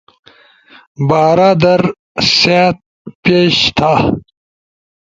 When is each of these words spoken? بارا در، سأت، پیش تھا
بارا 1.07 1.51
در، 1.63 1.81
سأت، 2.37 2.77
پیش 3.23 3.57
تھا 3.77 3.93